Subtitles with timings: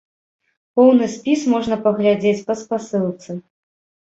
[0.79, 3.31] Поўны спіс можна паглядзець па спасылцы.